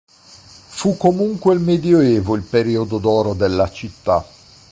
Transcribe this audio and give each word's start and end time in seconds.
Fu 0.07 0.97
comunque 0.97 1.53
il 1.53 1.59
Medioevo 1.59 2.35
il 2.35 2.41
periodo 2.41 2.97
d'oro 2.97 3.35
della 3.35 3.69
città. 3.69 4.25